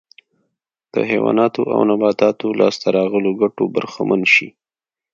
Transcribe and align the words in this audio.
د 0.93 0.95
حیواناتو 1.11 1.61
او 1.73 1.79
نباتاتو 1.89 2.47
لاسته 2.59 2.87
راغلو 2.97 3.31
ګټو 3.41 3.63
برخمن 3.75 4.21
شي 4.33 4.47